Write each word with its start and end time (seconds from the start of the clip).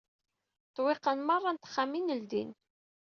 Ṭṭwiqan 0.69 1.19
meṛṛa 1.27 1.51
n 1.53 1.57
texxamin 1.57 2.15
ldin 2.21 2.49